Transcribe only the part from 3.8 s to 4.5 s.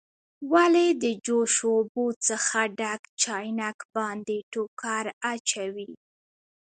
باندې